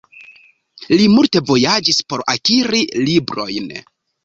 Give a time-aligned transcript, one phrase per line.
[1.01, 3.71] Li multe vojaĝis por akiri librojn.